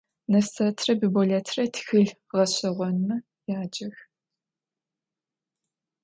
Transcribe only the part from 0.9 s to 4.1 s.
Biboletre txılh ğeş'eğonme yacex.